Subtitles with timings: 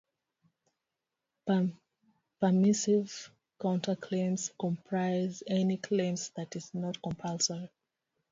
[2.39, 7.69] Permissive counterclaims comprise any claim that is not compulsory.